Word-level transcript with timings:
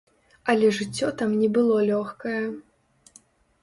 Але 0.53 0.71
жыццё 0.77 1.11
там 1.21 1.37
не 1.43 1.51
было 1.59 1.77
лёгкае. 1.93 2.43